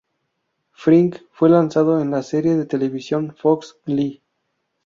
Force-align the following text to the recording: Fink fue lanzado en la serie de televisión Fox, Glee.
Fink 0.71 1.17
fue 1.31 1.47
lanzado 1.51 2.01
en 2.01 2.09
la 2.09 2.23
serie 2.23 2.55
de 2.57 2.65
televisión 2.65 3.35
Fox, 3.39 3.77
Glee. 3.85 4.23